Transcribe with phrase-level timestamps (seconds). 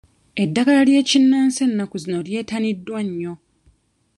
[0.43, 3.33] Eddagala ly'ekinnansi ennaku zino lyettaniddwa nnyo.